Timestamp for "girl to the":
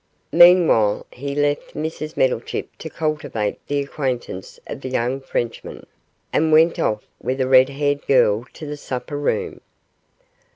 8.07-8.77